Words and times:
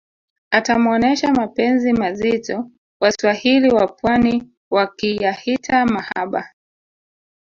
atamuonesha 0.51 1.31
mapenzi 1.33 1.93
mazito 1.93 2.71
waswahili 3.01 3.69
wapwani 3.71 4.43
wakiyahita 4.69 5.85
mahaba 5.85 6.53